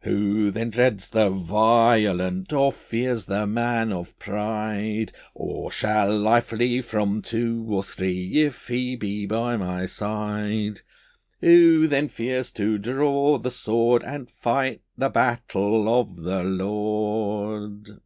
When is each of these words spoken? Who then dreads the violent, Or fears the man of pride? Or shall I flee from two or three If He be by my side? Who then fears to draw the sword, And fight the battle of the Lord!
Who 0.00 0.50
then 0.50 0.70
dreads 0.70 1.08
the 1.10 1.28
violent, 1.28 2.52
Or 2.52 2.72
fears 2.72 3.26
the 3.26 3.46
man 3.46 3.92
of 3.92 4.18
pride? 4.18 5.12
Or 5.32 5.70
shall 5.70 6.26
I 6.26 6.40
flee 6.40 6.80
from 6.80 7.22
two 7.22 7.64
or 7.68 7.84
three 7.84 8.40
If 8.42 8.66
He 8.66 8.96
be 8.96 9.26
by 9.26 9.56
my 9.56 9.86
side? 9.86 10.80
Who 11.40 11.86
then 11.86 12.08
fears 12.08 12.50
to 12.54 12.78
draw 12.78 13.38
the 13.38 13.52
sword, 13.52 14.02
And 14.02 14.28
fight 14.28 14.80
the 14.98 15.08
battle 15.08 15.88
of 16.00 16.16
the 16.24 16.42
Lord! 16.42 18.00